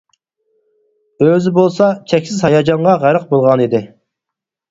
[1.25, 3.83] ئۆزى بولسا، چەكسىز ھاياجانغا غەرق بولغانىدى.